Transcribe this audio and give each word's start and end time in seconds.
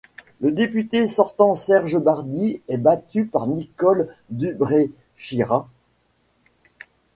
Le 0.39 0.51
député 0.51 1.05
sortant 1.05 1.53
Serge 1.53 1.99
Bardy 1.99 2.59
est 2.67 2.79
battu 2.79 3.27
par 3.27 3.45
Nicole 3.45 4.07
Dubré-Chirat. 4.31 5.69